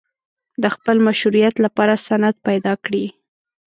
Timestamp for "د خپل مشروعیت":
0.61-1.55